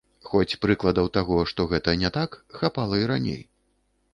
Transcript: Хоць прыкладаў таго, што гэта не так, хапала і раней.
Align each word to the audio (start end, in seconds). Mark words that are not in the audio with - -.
Хоць 0.27 0.57
прыкладаў 0.63 1.09
таго, 1.17 1.37
што 1.51 1.67
гэта 1.73 1.95
не 2.05 2.09
так, 2.17 2.41
хапала 2.61 2.95
і 3.03 3.07
раней. 3.13 3.41